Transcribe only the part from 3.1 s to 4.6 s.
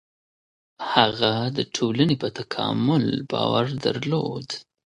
باور درلود.